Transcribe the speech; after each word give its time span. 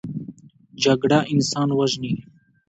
جګړه 0.83 1.19
انسان 1.33 1.69
وژني 1.77 2.13